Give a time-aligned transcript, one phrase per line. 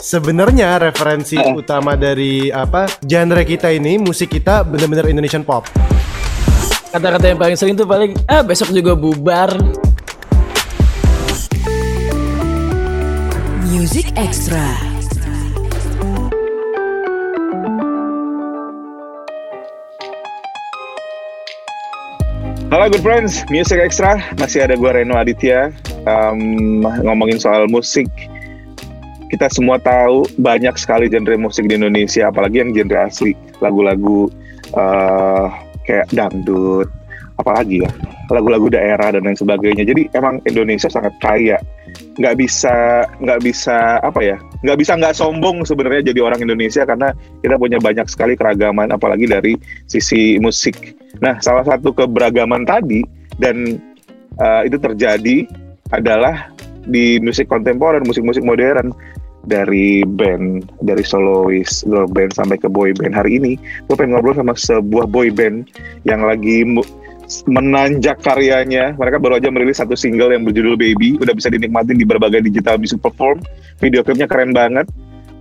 [0.00, 5.68] sebenarnya referensi utama dari apa genre kita ini musik kita bener-bener Indonesian pop.
[6.90, 9.54] Kata-kata yang paling sering tuh paling ah besok juga bubar.
[13.68, 14.88] Music Extra.
[22.70, 25.74] Halo good friends, Music Extra masih ada gue Reno Aditya
[26.06, 28.06] um, ngomongin soal musik.
[29.30, 34.26] Kita semua tahu banyak sekali genre musik di Indonesia, apalagi yang genre asli, lagu-lagu
[34.74, 35.46] uh,
[35.86, 36.90] kayak dangdut,
[37.38, 37.90] apalagi ya,
[38.28, 39.86] lagu-lagu daerah dan lain sebagainya.
[39.86, 41.62] Jadi emang Indonesia sangat kaya,
[42.18, 47.14] nggak bisa nggak bisa apa ya, nggak bisa nggak sombong sebenarnya jadi orang Indonesia karena
[47.40, 49.54] kita punya banyak sekali keragaman, apalagi dari
[49.86, 50.98] sisi musik.
[51.22, 53.06] Nah, salah satu keberagaman tadi
[53.38, 53.78] dan
[54.42, 55.46] uh, itu terjadi
[55.94, 58.90] adalah di musik kontemporer, musik-musik modern
[59.44, 63.16] dari band, dari solois, girl band sampai ke boy band.
[63.16, 65.70] Hari ini gue pengen ngobrol sama sebuah boy band
[66.04, 66.66] yang lagi
[67.46, 68.98] menanjak karyanya.
[68.98, 72.76] Mereka baru aja merilis satu single yang berjudul Baby, udah bisa dinikmatin di berbagai digital
[72.76, 73.40] music platform.
[73.78, 74.90] Video klipnya keren banget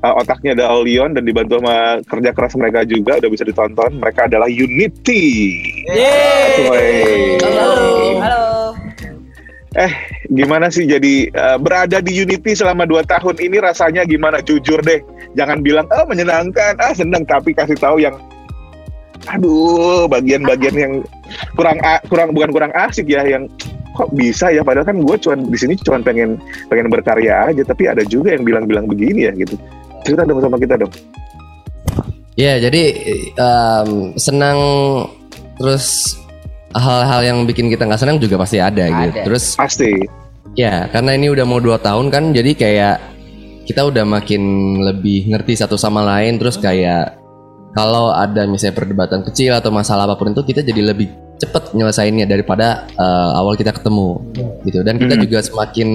[0.04, 4.00] uh, otaknya ada Olion dan dibantu sama kerja keras mereka juga udah bisa ditonton.
[4.00, 5.26] Mereka adalah Unity.
[5.88, 7.40] Yeay.
[7.44, 7.72] Halo.
[8.20, 8.44] Halo.
[9.78, 9.94] Eh,
[10.30, 14.42] gimana sih jadi uh, berada di Unity selama 2 tahun ini rasanya gimana?
[14.46, 15.02] Jujur deh,
[15.34, 18.14] jangan bilang ah oh, menyenangkan, ah seneng, tapi kasih tahu yang
[19.28, 20.94] aduh bagian-bagian yang
[21.54, 23.50] kurang kurang bukan kurang asik ya yang
[23.98, 24.62] kok bisa ya?
[24.62, 26.30] Padahal kan gue cuman di sini cuman pengen
[26.70, 29.58] pengen berkarya aja tapi ada juga yang bilang-bilang begini ya gitu.
[30.06, 30.94] Cerita dong sama kita dong.
[32.40, 32.96] Ya jadi
[33.36, 34.60] um, senang
[35.60, 36.16] terus
[36.76, 39.10] hal-hal yang bikin kita nggak senang juga pasti ada, ada.
[39.10, 39.92] Gitu terus pasti.
[40.58, 42.96] ya karena ini udah mau dua tahun kan jadi kayak
[43.70, 44.42] kita udah makin
[44.82, 46.42] lebih ngerti satu sama lain.
[46.42, 47.22] Terus kayak
[47.78, 52.26] kalau ada misalnya perdebatan kecil atau masalah apa pun itu kita jadi lebih cepet nyelesainnya
[52.26, 54.26] daripada uh, awal kita ketemu
[54.66, 54.82] gitu.
[54.82, 55.24] Dan kita hmm.
[55.30, 55.88] juga semakin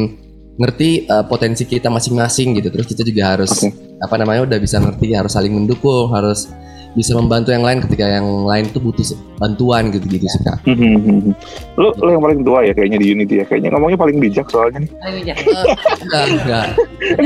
[0.55, 2.71] ngerti uh, potensi kita masing-masing gitu.
[2.71, 3.75] Terus kita juga harus okay.
[3.99, 6.47] apa namanya udah bisa ngerti harus saling mendukung harus
[6.95, 9.03] bisa membantu yang lain ketika yang lain tuh butuh
[9.39, 10.63] bantuan gitu-gitu sih kak.
[11.81, 14.87] lo lo yang paling tua ya kayaknya di Unity ya kayaknya ngomongnya paling bijak soalnya
[14.87, 14.91] nih.
[15.03, 15.39] Paling bijak.
[16.07, 16.69] enggak enggak.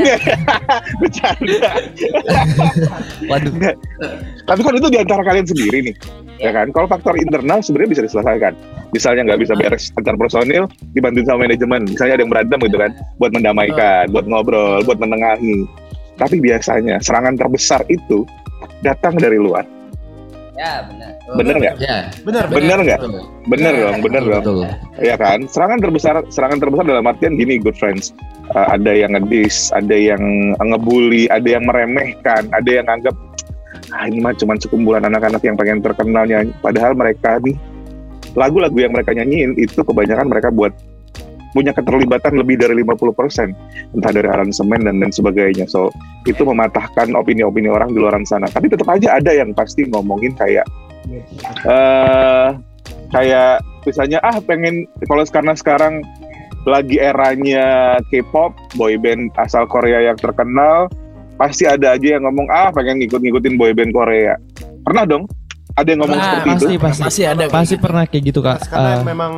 [1.01, 1.71] Bercanda.
[3.29, 3.53] Waduh.
[4.49, 5.95] Tapi kan itu di antara kalian sendiri nih,
[6.41, 6.73] ya kan?
[6.73, 8.53] Kalau faktor internal sebenarnya bisa diselesaikan.
[8.89, 10.65] Misalnya nggak bisa beres antar personil,
[10.97, 11.85] dibantu sama manajemen.
[11.85, 12.91] Misalnya ada yang berantem gitu kan,
[13.21, 15.69] buat mendamaikan, buat ngobrol, buat menengahi.
[16.17, 18.25] Tapi biasanya serangan terbesar itu
[18.85, 19.65] datang dari luar.
[20.59, 21.11] Ya benar.
[21.39, 21.75] Bener nggak?
[21.79, 21.97] Ya.
[22.27, 22.43] Bener.
[22.51, 22.99] Bener nggak?
[23.47, 24.43] Bener dong, bener dong.
[24.43, 24.67] Betul.
[24.99, 25.47] Ya kan.
[25.47, 28.11] Serangan terbesar, serangan terbesar dalam artian gini, good friends.
[28.51, 30.19] Uh, ada yang ngedis, ada yang
[30.59, 33.15] ngebully, ada yang meremehkan, ada yang anggap
[33.89, 36.51] ah ini mah cuma sekumpulan anak-anak yang pengen terkenal nyanyi.
[36.59, 37.55] Padahal mereka nih
[38.35, 40.75] lagu-lagu yang mereka nyanyiin itu kebanyakan mereka buat
[41.51, 45.65] punya keterlibatan lebih dari 50% entah dari aransemen dan lain sebagainya.
[45.65, 45.89] So
[46.29, 48.45] itu mematahkan opini-opini orang di luar sana.
[48.49, 50.65] Tapi tetap aja ada yang pasti ngomongin kayak
[51.65, 52.53] uh,
[53.09, 56.05] kayak misalnya ah pengen kalau karena sekarang
[56.67, 60.91] lagi eranya K-pop boyband asal Korea yang terkenal
[61.39, 64.35] pasti ada aja yang ngomong ah pengen ngikut-ngikutin boyband Korea
[64.83, 65.23] pernah dong?
[65.77, 66.81] Ada yang ngomong nah, seperti pasti, itu?
[66.81, 67.21] pasti pasti.
[67.23, 68.67] Ada pasti pernah kayak gitu kak.
[68.67, 69.31] Karena uh, memang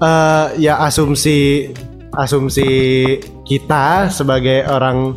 [0.00, 1.70] uh, ya asumsi
[2.16, 2.68] asumsi
[3.44, 5.14] kita sebagai orang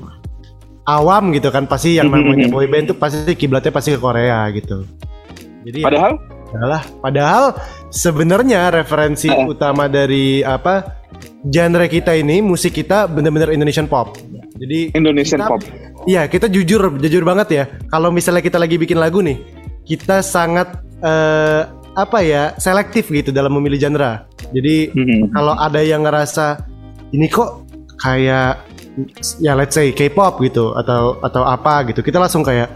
[0.89, 4.83] awam gitu kan pasti yang namanya boyband itu pasti kiblatnya pasti ke Korea gitu.
[5.63, 6.13] Jadi padahal
[6.49, 7.43] adalah padahal
[7.93, 9.45] sebenarnya referensi uh.
[9.45, 10.97] utama dari apa
[11.45, 14.17] genre kita ini musik kita bener-bener Indonesian pop.
[14.59, 15.61] Jadi Indonesian kita, pop.
[16.09, 17.63] Iya, kita jujur jujur banget ya.
[17.87, 19.39] Kalau misalnya kita lagi bikin lagu nih,
[19.87, 24.28] kita sangat uh, apa ya selektif gitu dalam memilih genre.
[24.53, 25.21] Jadi mm-hmm.
[25.33, 26.63] kalau ada yang ngerasa
[27.15, 27.65] ini kok
[27.99, 28.65] kayak
[29.39, 32.67] ya let's say K-pop gitu atau atau apa gitu, kita langsung kayak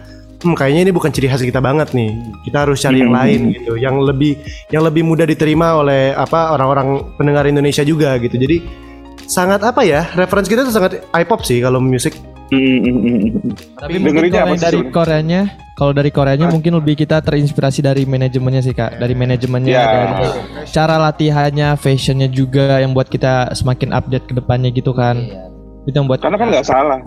[0.44, 2.14] hmm, kayaknya ini bukan ciri khas kita banget nih.
[2.48, 3.04] Kita harus cari mm-hmm.
[3.04, 4.34] yang lain gitu, yang lebih
[4.70, 8.36] yang lebih mudah diterima oleh apa orang-orang pendengar Indonesia juga gitu.
[8.36, 8.64] Jadi
[9.24, 12.14] sangat apa ya referensi kita tuh sangat i-pop sih kalau musik
[13.80, 15.42] tapi mungkin kalau dari Koreanya,
[15.74, 19.88] kalau dari Koreanya mungkin lebih kita terinspirasi dari manajemennya sih kak, dari manajemennya, yeah.
[19.90, 20.14] dari
[20.70, 25.24] cara latihannya, fashionnya juga yang buat kita semakin update ke depannya gitu kan.
[25.24, 25.90] Yeah.
[25.90, 26.22] Itu yang buat.
[26.22, 27.00] Karena kan nggak salah.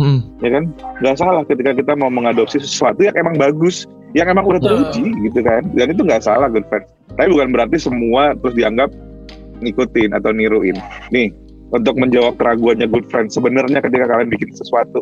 [0.00, 0.24] Hmm.
[0.40, 0.64] Ya kan,
[1.04, 3.84] nggak salah ketika kita mau mengadopsi sesuatu yang emang bagus,
[4.16, 5.22] yang emang udah teruji yeah.
[5.28, 6.88] gitu kan, dan itu nggak salah good friend.
[7.12, 8.88] Tapi bukan berarti semua terus dianggap
[9.62, 10.74] ngikutin atau niruin.
[11.14, 11.30] Nih,
[11.72, 15.00] untuk menjawab keraguannya good friend sebenarnya ketika kalian bikin sesuatu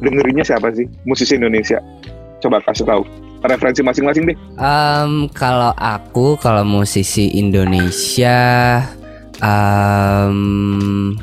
[0.00, 1.78] dengerinnya siapa sih musisi Indonesia?
[2.40, 3.02] Coba kasih tahu
[3.44, 4.36] referensi masing-masing deh.
[4.58, 8.82] Um, kalau aku kalau musisi Indonesia
[9.42, 11.14] um,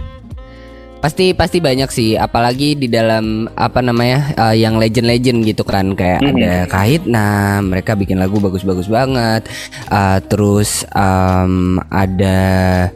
[1.03, 6.17] pasti pasti banyak sih apalagi di dalam apa namanya uh, yang legend-legend gitu kan kayak
[6.17, 6.37] mm -hmm.
[6.41, 7.29] ada Kahitna
[7.61, 9.45] mereka bikin lagu bagus-bagus banget
[9.93, 12.89] uh, terus um, ada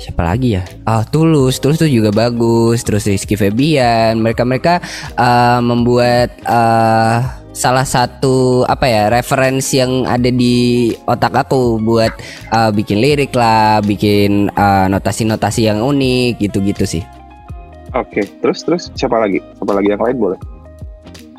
[0.00, 0.64] siapa lagi ya?
[0.88, 2.80] Oh, Tulus, Tulus tuh juga bagus.
[2.80, 4.80] Terus Rizky Febian, mereka-mereka
[5.20, 7.20] uh, membuat uh,
[7.52, 12.16] salah satu apa ya referensi yang ada di otak aku buat
[12.48, 14.48] uh, bikin lirik lah, bikin
[14.88, 17.04] notasi-notasi uh, yang unik gitu-gitu sih.
[17.92, 19.42] Oke, terus terus siapa lagi?
[19.58, 20.40] Siapa lagi yang lain boleh?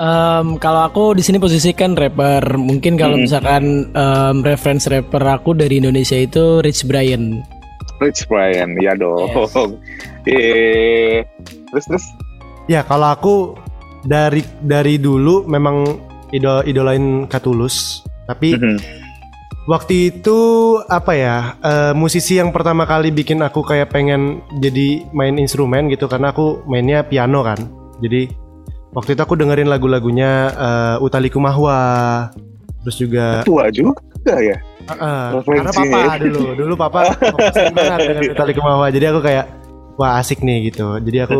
[0.01, 3.23] Um, kalau aku di sini posisikan rapper, mungkin kalau hmm.
[3.23, 3.63] misalkan
[3.93, 7.39] um, reference rapper aku dari Indonesia itu Rich Brian.
[8.01, 9.29] Rich Brian, ya dong.
[9.29, 9.53] Yes.
[10.33, 11.21] eh,
[11.69, 12.05] terus terus?
[12.65, 13.35] Ya kalau aku
[14.01, 16.01] dari dari dulu memang
[16.33, 18.77] idol idolain Katulus, tapi mm -hmm.
[19.69, 20.39] waktu itu
[20.89, 26.09] apa ya uh, musisi yang pertama kali bikin aku kayak pengen jadi main instrumen gitu
[26.09, 27.61] karena aku mainnya piano kan.
[28.01, 28.33] Jadi
[28.97, 32.33] waktu itu aku dengerin lagu-lagunya uh, Utali Kumahwa,
[32.81, 34.57] terus juga tua juga ya
[34.97, 36.99] Uh, karena papa dulu, dulu papa
[37.77, 38.91] banget dengan tali kemauan.
[38.91, 39.45] Jadi aku kayak
[39.95, 40.97] wah asik nih gitu.
[40.99, 41.39] Jadi aku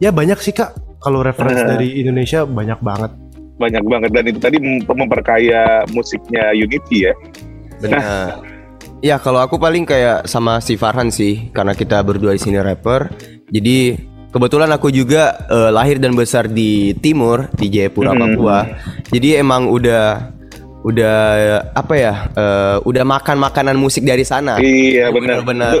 [0.00, 0.74] ya banyak sih kak.
[1.04, 3.12] Kalau referensi dari Indonesia banyak banget.
[3.60, 4.56] Banyak banget dan itu tadi
[4.88, 7.14] memperkaya musiknya Unity ya.
[7.84, 8.00] Benar.
[8.00, 8.28] Nah,
[9.08, 13.12] ya kalau aku paling kayak sama si Farhan sih karena kita berdua di sini rapper.
[13.52, 14.00] Jadi
[14.34, 18.66] kebetulan aku juga uh, lahir dan besar di timur di Jayapura Papua.
[19.12, 20.33] Jadi emang udah
[20.84, 21.16] udah
[21.72, 24.60] apa ya uh, udah makan makanan musik dari sana.
[24.60, 25.40] Iya benar.
[25.40, 25.80] benar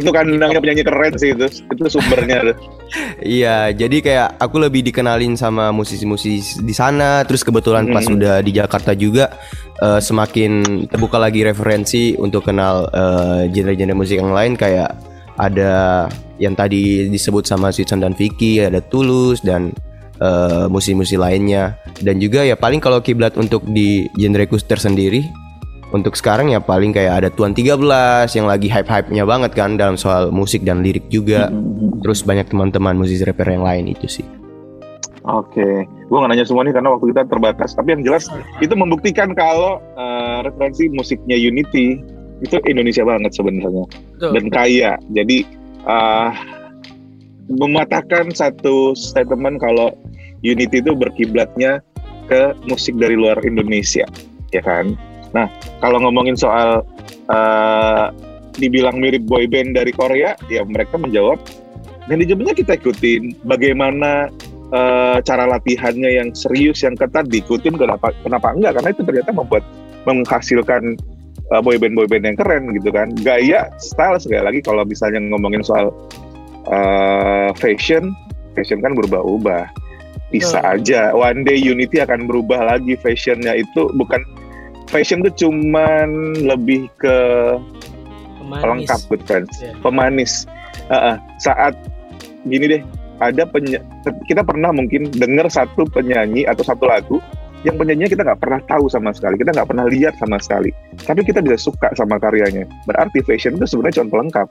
[0.00, 1.46] itu kan namanya penyanyi keren sih itu.
[1.68, 2.56] Itu sumbernya
[3.20, 7.20] iya jadi kayak aku lebih dikenalin sama musisi-musisi di sana.
[7.28, 7.94] Terus kebetulan hmm.
[7.94, 9.36] pas udah di Jakarta juga
[9.84, 14.56] uh, semakin terbuka lagi referensi untuk kenal genre genre-genre musik yang lain.
[14.56, 14.96] Kayak
[15.36, 16.08] ada
[16.40, 19.76] yang tadi disebut sama Sitson dan Vicky ada Tulus dan
[20.22, 25.26] uh, musisi-musisi lainnya dan juga ya paling kalau kiblat untuk di genre kuster sendiri
[25.88, 27.80] untuk sekarang ya paling kayak ada Tuan 13
[28.36, 31.48] yang lagi hype-hype-nya banget kan dalam soal musik dan lirik juga.
[31.48, 32.04] Mm-hmm.
[32.04, 34.26] Terus banyak teman-teman musisi rapper yang lain itu sih.
[35.28, 35.74] Oke, okay.
[35.84, 37.76] gue gak nanya semua nih karena waktu kita terbatas.
[37.76, 38.32] Tapi yang jelas
[38.64, 42.00] itu membuktikan kalau uh, referensi musiknya Unity
[42.40, 43.84] itu Indonesia banget sebenarnya
[44.20, 44.92] dan kaya.
[45.12, 45.44] Jadi
[45.84, 46.32] uh,
[47.48, 49.92] mematahkan satu statement kalau
[50.42, 51.82] Unity itu berkiblatnya
[52.28, 54.04] ke musik dari luar Indonesia,
[54.52, 54.94] ya kan?
[55.32, 55.48] Nah,
[55.80, 56.84] kalau ngomongin soal
[57.32, 58.06] uh,
[58.56, 61.40] dibilang mirip boyband dari Korea, ya mereka menjawab
[62.08, 63.36] manajemennya kita ikutin.
[63.44, 64.28] Bagaimana
[64.72, 68.80] uh, cara latihannya yang serius, yang ketat diikutin, kenapa kenapa enggak?
[68.80, 69.64] Karena itu ternyata membuat
[70.04, 70.96] menghasilkan
[71.52, 73.12] uh, boyband boyband yang keren gitu kan.
[73.24, 75.92] Gaya, style sekali lagi kalau misalnya ngomongin soal
[76.68, 78.12] uh, fashion,
[78.56, 79.87] fashion kan berubah-ubah.
[80.28, 80.72] Bisa oh.
[80.76, 84.20] aja one day Unity akan berubah lagi fashionnya itu bukan
[84.88, 87.16] fashion itu cuman lebih ke
[88.40, 88.62] pemanis.
[88.64, 89.76] pelengkap good friends, yeah.
[89.80, 90.32] pemanis.
[90.88, 91.76] Uh, uh, saat
[92.48, 92.82] gini deh,
[93.20, 93.76] ada peny
[94.28, 97.20] kita pernah mungkin dengar satu penyanyi atau satu lagu
[97.66, 100.72] yang penyanyinya kita nggak pernah tahu sama sekali, kita nggak pernah lihat sama sekali,
[101.04, 102.64] tapi kita bisa suka sama karyanya.
[102.88, 104.48] Berarti fashion itu sebenarnya cuma pelengkap,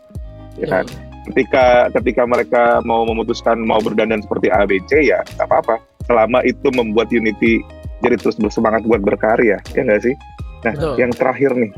[0.61, 0.85] ya kan?
[0.85, 5.75] Yeah ketika ketika mereka mau memutuskan mau berdandan seperti ABC ya nggak apa-apa.
[6.07, 7.59] Selama itu membuat Unity
[7.99, 10.15] jadi terus bersemangat buat berkarya ya nggak sih?
[10.63, 10.95] Nah Betul.
[11.01, 11.71] yang terakhir nih.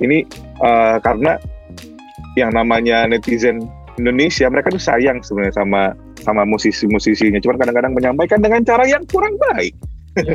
[0.00, 0.18] Ini
[0.64, 1.36] uh, karena
[2.38, 3.60] yang namanya netizen
[4.00, 7.40] Indonesia mereka tuh sayang sebenarnya sama sama musisi-musisinya.
[7.40, 9.74] Cuman kadang-kadang menyampaikan dengan cara yang kurang baik.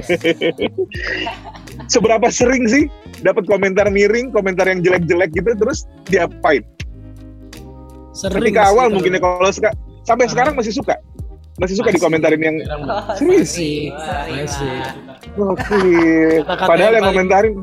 [1.93, 2.87] Seberapa sering sih
[3.21, 6.63] dapat komentar miring komentar yang jelek-jelek gitu terus diapain
[8.15, 9.75] Sering Ketika awal mungkin ya kalau suka
[10.07, 10.95] sampai sekarang masih suka.
[11.59, 11.99] Masih suka masih.
[11.99, 12.57] dikomentarin yang
[13.19, 13.51] serius.
[13.51, 13.79] Masih.
[14.31, 14.75] Masih.
[15.35, 15.79] Oke.
[16.71, 17.53] Padahal yang, yang komentarin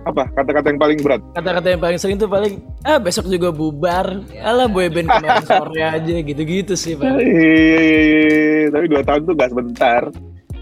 [0.00, 4.24] apa kata-kata yang paling berat kata-kata yang paling sering tuh paling ah besok juga bubar
[4.40, 9.34] alah boyband kemarin sore aja gitu-gitu sih pak iya, iya, iya, tapi dua tahun tuh
[9.36, 10.02] gak sebentar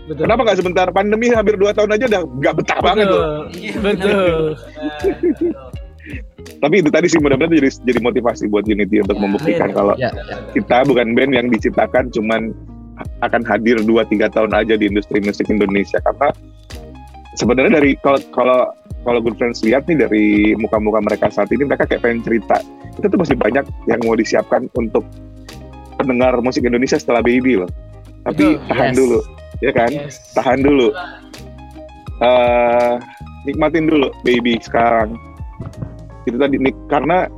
[0.08, 0.24] Betul.
[0.24, 0.86] Kenapa gak sebentar?
[0.88, 2.88] Pandemi hampir dua tahun aja udah gak betah betul.
[2.88, 3.24] banget tuh.
[3.84, 4.36] Betul.
[6.38, 10.10] Tapi itu tadi sih mudah-mudahan jadi jadi motivasi buat Unity untuk ya, membuktikan kalau ya,
[10.14, 10.36] ya.
[10.54, 12.54] kita bukan band yang diciptakan cuman
[13.22, 15.98] akan hadir 2-3 tahun aja di industri musik Indonesia.
[16.02, 16.34] Karena
[17.38, 18.60] sebenarnya dari kalau kalau
[19.06, 20.26] kalau Good Friends lihat nih dari
[20.58, 22.58] muka-muka mereka saat ini mereka kayak pengen cerita.
[22.98, 25.06] Itu tuh masih banyak yang mau disiapkan untuk
[25.98, 27.70] pendengar musik Indonesia setelah Baby loh.
[28.26, 28.96] Tapi Betul, tahan yes.
[28.98, 29.18] dulu
[29.58, 29.90] ya kan?
[29.90, 30.14] Yes.
[30.34, 30.88] tahan dulu.
[32.18, 32.98] Uh,
[33.46, 35.14] nikmatin dulu baby sekarang
[36.26, 36.56] itu tadi
[36.90, 37.28] karena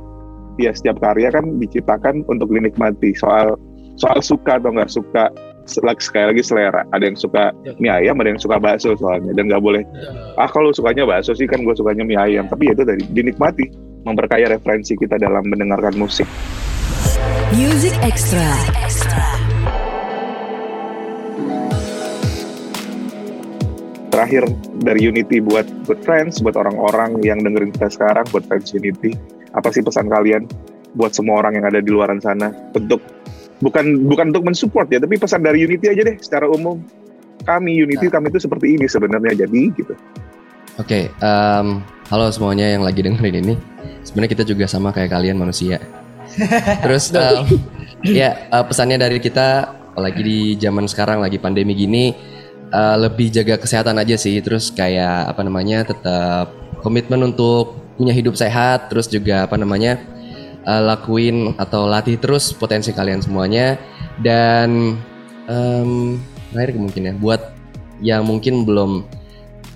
[0.57, 3.13] ya setiap karya kan diciptakan untuk dinikmati.
[3.17, 3.55] Soal
[3.99, 5.29] soal suka atau nggak suka
[6.01, 6.81] sekali lagi selera.
[6.91, 7.73] Ada yang suka ya.
[7.77, 9.83] mie ayam ada yang suka bakso soalnya dan nggak boleh.
[10.35, 12.49] Ah kalau sukanya bakso sih kan gue sukanya mie ayam.
[12.49, 13.65] Tapi ya itu tadi dinikmati.
[14.01, 16.25] Memperkaya referensi kita dalam mendengarkan musik.
[17.53, 18.49] Music Extra.
[24.21, 24.45] Terakhir
[24.85, 29.17] dari Unity buat buat friends, buat orang-orang yang dengerin kita sekarang, buat fans Unity,
[29.57, 30.45] apa sih pesan kalian
[30.93, 33.01] buat semua orang yang ada di luaran sana untuk
[33.65, 36.77] bukan bukan untuk mensupport ya, tapi pesan dari Unity aja deh secara umum.
[37.49, 38.21] Kami Unity nah.
[38.21, 39.97] kami itu seperti ini sebenarnya jadi gitu.
[40.77, 41.81] Oke, okay, um,
[42.13, 43.57] halo semuanya yang lagi dengerin ini.
[44.05, 45.81] Sebenarnya kita juga sama kayak kalian manusia
[46.85, 47.49] Terus um,
[48.05, 52.30] ya uh, pesannya dari kita apalagi di zaman sekarang lagi pandemi gini
[52.71, 54.39] uh, lebih jaga kesehatan aja sih.
[54.39, 58.89] Terus kayak apa namanya tetap komitmen untuk punya hidup sehat.
[58.89, 59.99] Terus juga apa namanya
[60.65, 63.77] uh, lakuin atau latih terus potensi kalian semuanya.
[64.17, 64.97] Dan
[65.45, 66.17] um,
[66.51, 67.41] terakhir mungkin ya buat
[68.01, 69.05] yang mungkin belum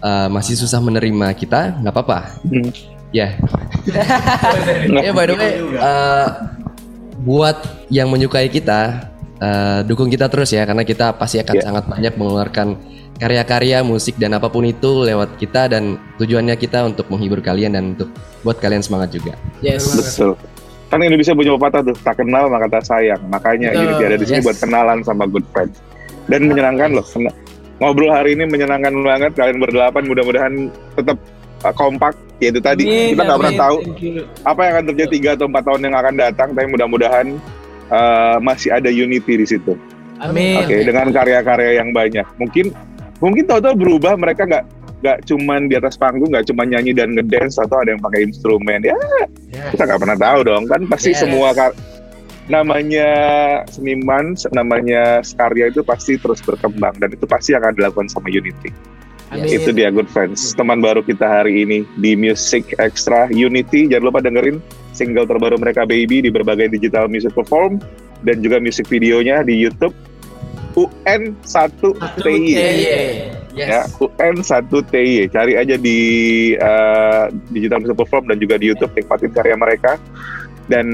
[0.02, 2.20] uh, masih susah menerima kita nggak apa-apa.
[2.48, 2.70] Hmm.
[3.14, 3.38] Ya.
[3.38, 5.06] Yeah.
[5.08, 6.52] ya by the way, uh,
[7.24, 9.08] buat yang menyukai kita,
[9.42, 11.66] uh, dukung kita terus ya karena kita pasti akan yeah.
[11.66, 12.68] sangat banyak mengeluarkan
[13.16, 17.96] karya-karya musik dan apa pun itu lewat kita dan tujuannya kita untuk menghibur kalian dan
[17.96, 18.12] untuk
[18.44, 19.40] buat kalian semangat juga.
[19.64, 19.88] Yes.
[19.96, 20.36] Betul.
[20.92, 23.24] Kan Indonesia punya pepatah tuh, tak kenal maka tak sayang.
[23.32, 24.46] Makanya ini ada di sini yes.
[24.52, 25.80] buat kenalan sama good friends.
[26.28, 27.08] Dan menyenangkan loh.
[27.80, 30.54] Ngobrol hari ini menyenangkan banget kalian berdelapan mudah-mudahan
[30.96, 31.18] tetap
[31.64, 33.78] uh, kompak ya itu tadi amin, kita nggak pernah tahu
[34.44, 37.26] apa yang akan terjadi tiga atau empat tahun yang akan datang tapi mudah-mudahan
[37.92, 39.74] uh, masih ada unity di situ
[40.22, 42.72] amin oke okay, dengan karya-karya yang banyak mungkin
[43.20, 44.66] mungkin tahu-tahu berubah mereka nggak
[45.04, 48.82] nggak cuman di atas panggung nggak cuma nyanyi dan ngedance atau ada yang pakai instrumen
[48.82, 48.96] ya
[49.54, 49.76] yes.
[49.76, 51.22] kita nggak pernah tahu dong kan pasti yes.
[51.22, 51.72] semua kar
[52.46, 53.10] namanya
[53.66, 58.70] seniman namanya karya itu pasti terus berkembang dan itu pasti akan dilakukan sama Unity.
[59.34, 59.50] Amin.
[59.50, 60.54] Itu dia good friends.
[60.54, 63.90] Teman baru kita hari ini di Music Extra Unity.
[63.90, 64.62] Jangan lupa dengerin
[64.96, 67.84] single terbaru mereka Baby di berbagai digital music platform
[68.24, 69.92] dan juga music videonya di YouTube
[70.76, 72.40] UN 1 TY.
[73.56, 73.56] Yes.
[73.56, 75.32] Ya, UN 1 TY.
[75.32, 76.00] Cari aja di
[76.60, 80.00] uh, digital music platform dan juga di YouTube nikmatin karya mereka
[80.72, 80.88] dan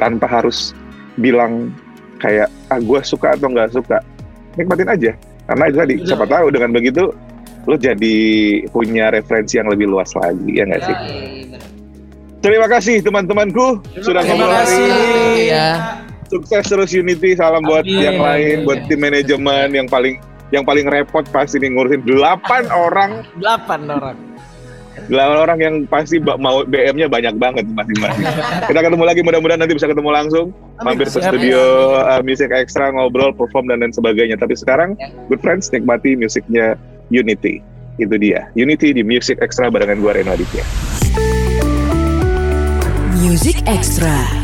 [0.00, 0.72] tanpa harus
[1.20, 1.72] bilang
[2.20, 4.02] kayak ah gue suka atau nggak suka
[4.58, 5.12] nikmatin aja
[5.48, 7.08] karena itu tadi, siapa tahu dengan begitu
[7.64, 8.16] lo jadi
[8.68, 10.96] punya referensi yang lebih luas lagi, ya nggak sih?
[12.38, 15.50] Terima kasih teman-temanku sudah ngobrol hari ini.
[15.50, 15.98] Ya.
[16.30, 17.66] Sukses terus Unity, salam Amin.
[17.66, 20.22] buat yang lain, buat tim manajemen yang paling
[20.54, 22.14] yang paling repot pasti nih ngurusin 8
[22.86, 23.26] orang.
[23.42, 24.16] 8 orang.
[25.08, 28.26] 8 orang yang pasti mau BM-nya banyak banget masing-masing.
[28.70, 30.46] Kita ketemu lagi mudah-mudahan nanti bisa ketemu langsung
[30.82, 31.58] mampir ke studio
[32.02, 35.10] uh, musik ekstra ngobrol perform dan lain sebagainya tapi sekarang ya.
[35.26, 36.78] good friends nikmati musiknya
[37.10, 37.62] Unity
[37.98, 40.87] itu dia Unity di Music Extra barengan gue Reno Aditya
[43.38, 44.37] Music Extra